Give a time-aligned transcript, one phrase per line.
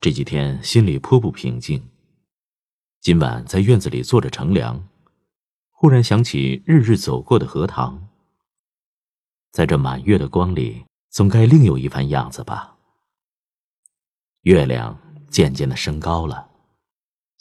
[0.00, 1.90] 这几天心里颇不平静。
[3.02, 4.88] 今晚在院子里坐着乘凉，
[5.70, 8.08] 忽然想起日日走过的荷塘。
[9.52, 12.78] 在这满月的光里，总该另有一番样子吧。
[14.42, 14.98] 月亮
[15.28, 16.48] 渐渐的升高了，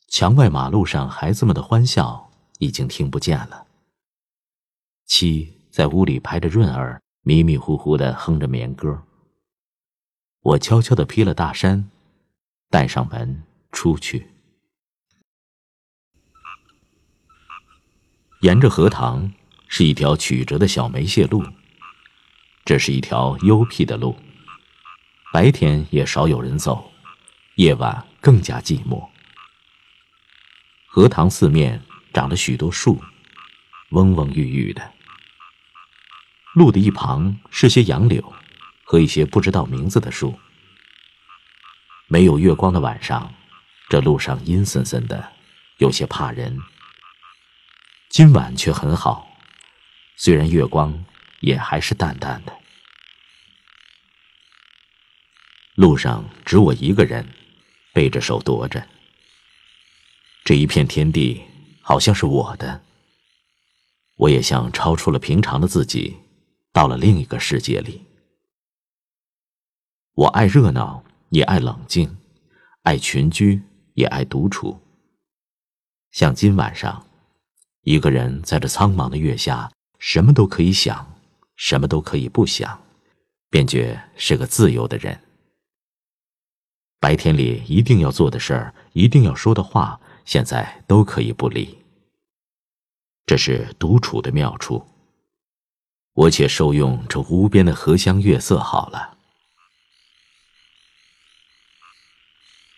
[0.09, 3.67] 墙外马路上孩子们的欢笑已经听不见了。
[5.05, 9.01] 七在屋里拍着润儿，迷迷糊糊的哼着眠歌。
[10.41, 11.89] 我悄悄的披了大衫，
[12.69, 14.27] 带上门出去。
[18.41, 19.33] 沿着荷塘
[19.67, 21.43] 是一条曲折的小梅屑路，
[22.63, 24.17] 这是一条幽僻的路，
[25.33, 26.91] 白天也少有人走，
[27.55, 29.09] 夜晚更加寂寞。
[30.87, 31.83] 荷塘四面
[32.13, 33.01] 长了许多树，
[33.91, 34.93] 蓊蓊郁郁的。
[36.55, 38.33] 路的一旁是些杨柳。
[38.91, 40.39] 和一些不知道名字的树。
[42.11, 43.31] 没有月光的晚上，
[43.87, 45.31] 这路上阴森森的，
[45.77, 46.59] 有些怕人。
[48.09, 49.27] 今晚却很好，
[50.15, 51.05] 虽然月光
[51.41, 52.53] 也还是淡淡的。
[55.75, 57.23] 路上只我一个人，
[57.93, 58.83] 背着手踱着。
[60.43, 61.39] 这一片天地
[61.79, 62.83] 好像是我的，
[64.15, 66.17] 我也像超出了平常的自己，
[66.73, 68.03] 到了另一个世界里。
[70.15, 72.07] 我爱热闹，也爱冷静；
[72.83, 73.61] 爱群居，
[73.93, 74.79] 也爱独处。
[76.11, 77.05] 像今晚上，
[77.81, 81.19] 一个人在这苍茫的月下，什么都可以想，
[81.55, 82.81] 什么都可以不想，
[83.49, 85.19] 便觉是个自由的人。
[86.99, 91.77] 白天里一定要做的事儿，一定要说的话，现在都可以不理。
[93.25, 94.85] 这是独处的妙处。
[96.13, 99.18] 我且受用这无边的荷香月色好了。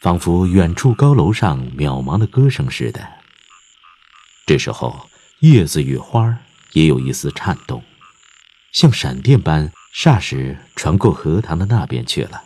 [0.00, 3.06] 仿佛远处高楼上渺茫的歌声似的。
[4.46, 5.08] 这时候，
[5.40, 6.38] 叶子与花
[6.72, 7.82] 也有一丝颤动，
[8.72, 12.44] 像闪电般，霎时传过荷塘的那边去了。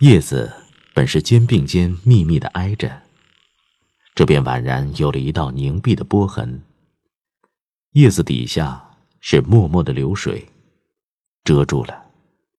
[0.00, 0.52] 叶子
[0.94, 3.02] 本是肩并肩密密的挨着，
[4.14, 6.62] 这便宛然有了一道凝碧的波痕。
[7.92, 10.48] 叶子底下是脉脉的流水，
[11.44, 12.04] 遮住了，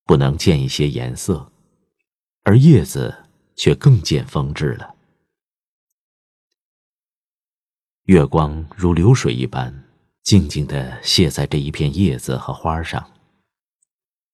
[0.06, 1.52] 不能见一些颜色。
[2.49, 3.15] 而叶子
[3.55, 4.95] 却更见风致了。
[8.05, 9.83] 月光如流水一般，
[10.23, 13.11] 静静地泻在这一片叶子和花上。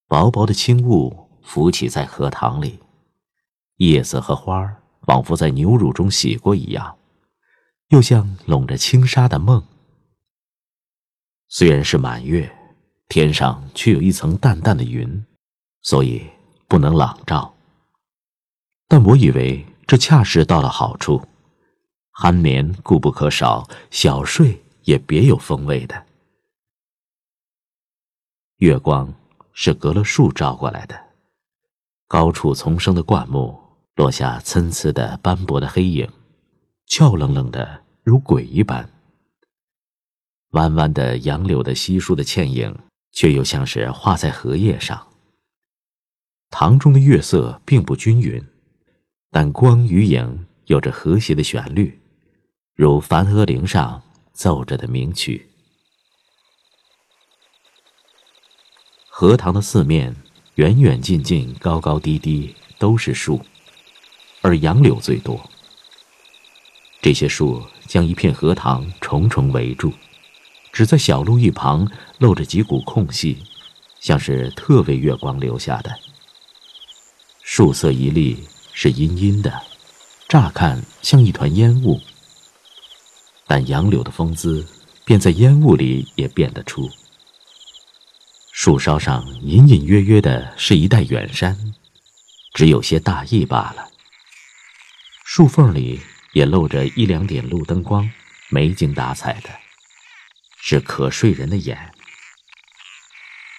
[0.07, 2.79] 薄薄的轻雾浮起在荷塘里，
[3.79, 6.97] 叶子和花仿佛在牛乳中洗过一样，
[7.89, 9.61] 又像笼着轻纱的梦。
[11.49, 12.49] 虽然是满月，
[13.09, 15.25] 天上却有一层淡淡的云，
[15.81, 16.25] 所以
[16.69, 17.53] 不能朗照。
[18.87, 21.21] 但我以为这恰是到了好处，
[22.21, 26.05] 酣眠固不可少，小睡也别有风味的。
[28.57, 29.13] 月光
[29.53, 30.95] 是隔了树照过来的，
[32.07, 33.59] 高处丛生的灌木
[33.95, 36.09] 落下参差的斑驳的黑影，
[36.87, 38.89] 俏愣愣的如鬼一般。
[40.51, 42.73] 弯弯的杨柳的稀疏的倩影，
[43.11, 45.07] 却又像是画在荷叶上。
[46.49, 48.41] 塘中的月色并不均匀。
[49.35, 51.99] 但光与影有着和谐的旋律，
[52.73, 54.01] 如梵阿铃上
[54.31, 55.45] 奏着的名曲。
[59.09, 60.15] 荷塘的四面，
[60.55, 63.41] 远远近近，高高低低，都是树，
[64.39, 65.37] 而杨柳最多。
[67.01, 69.91] 这些树将一片荷塘重重围住，
[70.71, 71.85] 只在小路一旁
[72.19, 73.43] 露着几股空隙，
[73.99, 75.93] 像是特为月光留下的。
[77.43, 78.37] 树色一粒。
[78.77, 79.63] 是阴阴的，
[80.27, 81.99] 乍看像一团烟雾。
[83.47, 84.67] 但杨柳的风姿，
[85.05, 86.91] 便在烟雾里也辨得出。
[88.51, 91.73] 树梢上隐隐约约的是一带远山，
[92.53, 93.87] 只有些大意罢了。
[95.23, 96.01] 树缝里
[96.33, 98.09] 也露着一两点路灯光，
[98.49, 99.49] 没精打采的，
[100.59, 101.93] 是可睡人的眼。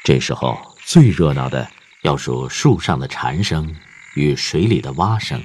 [0.04, 1.70] 这时候最热闹的，
[2.02, 3.74] 要数树上的蝉声。
[4.16, 5.44] 与水里的蛙声，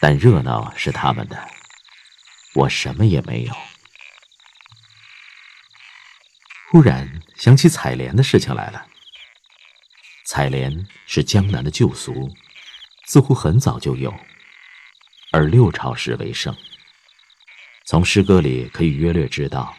[0.00, 1.50] 但热闹是他们的，
[2.54, 3.52] 我什么也没有。
[6.70, 8.86] 忽然想起采莲的事情来了。
[10.24, 12.32] 采莲是江南的旧俗，
[13.06, 14.14] 似乎很早就有，
[15.32, 16.56] 而六朝时为盛。
[17.84, 19.76] 从诗歌里可以约略知道，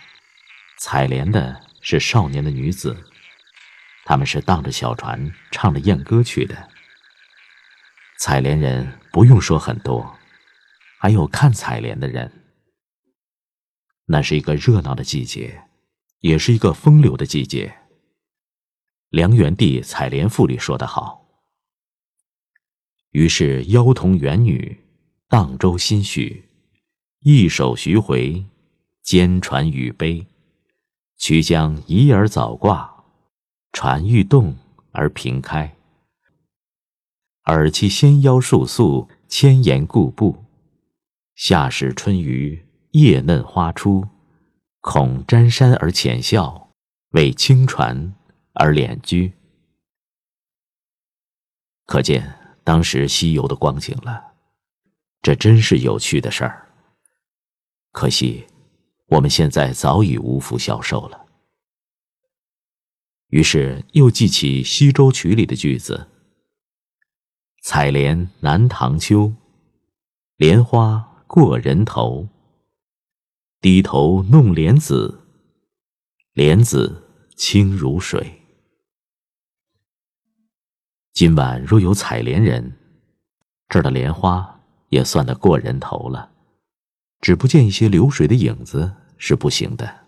[0.79, 3.09] 采莲的是少年的女子，
[4.03, 6.69] 他们是荡着小船，唱着艳歌去的。
[8.19, 10.15] 采莲人不用说很多，
[10.99, 12.31] 还有看采莲的人。
[14.05, 15.63] 那是一个热闹的季节，
[16.21, 17.77] 也是一个风流的季节。
[19.09, 21.27] 梁元帝《采莲赋》里说得好
[23.11, 24.83] ：“于是妖童元女，
[25.29, 26.49] 荡舟心许，
[27.19, 28.43] 一手徐回，
[29.03, 30.25] 兼船与杯，
[31.17, 33.05] 曲江移而早挂，
[33.73, 34.57] 船欲动
[34.91, 35.71] 而平开。”
[37.53, 40.43] 尔其纤腰束素，千言固步。
[41.35, 44.05] 夏始春雨，叶嫩花初，
[44.81, 46.73] 恐沾衫而浅笑，
[47.11, 48.13] 为轻船
[48.51, 49.31] 而敛居。
[51.85, 54.33] 可见当时西游的光景了。
[55.21, 56.67] 这真是有趣的事儿。
[57.93, 58.45] 可惜
[59.05, 61.25] 我们现在早已无福消受了。
[63.29, 66.09] 于是又记起《西洲曲》里的句子。
[67.69, 69.33] 采莲南塘秋，
[70.37, 72.29] 莲花过人头。
[73.59, 75.19] 低头弄莲子，
[76.31, 77.03] 莲子
[77.35, 78.41] 清如水。
[81.11, 82.71] 今晚若有采莲人，
[83.67, 86.31] 这儿的莲花也算得过人头了，
[87.19, 90.07] 只不见一些流水的影子是不行的。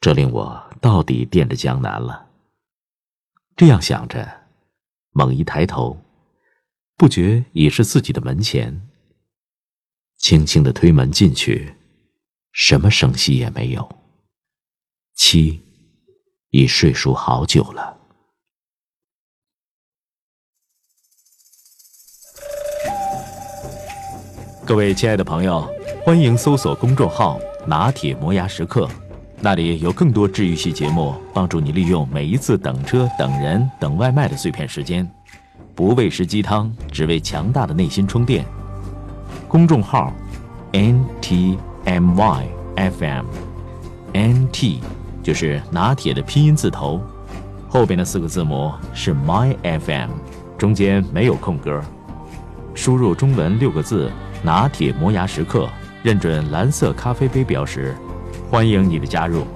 [0.00, 2.30] 这令我到底惦着江南了。
[3.54, 4.46] 这样想着，
[5.10, 6.02] 猛一抬头。
[7.00, 8.86] 不觉已是自己的门前。
[10.18, 11.74] 轻轻的推门进去，
[12.52, 13.88] 什么声息也没有。
[15.14, 15.62] 妻
[16.50, 17.96] 已睡熟好久了。
[24.66, 25.66] 各位亲爱的朋友，
[26.04, 28.86] 欢迎搜索公众号“拿铁磨牙时刻”，
[29.40, 35.10] 那里有更多治愈系节目，帮助你利用每一次等车、等人、等外卖的碎片时间。
[35.80, 38.44] 不喂食鸡汤，只为强大的内心充电。
[39.48, 40.12] 公众号
[40.72, 41.56] ：N T
[41.86, 42.46] M Y
[42.76, 44.80] F M，N T
[45.22, 47.00] 就是拿铁的拼音字头，
[47.66, 50.10] 后边的四个字母是 My F M，
[50.58, 51.80] 中间没有空格。
[52.74, 54.12] 输入中文六个字
[54.44, 55.66] “拿铁磨牙时刻”，
[56.04, 57.96] 认准蓝色咖啡杯标识，
[58.50, 59.46] 欢迎你的加入。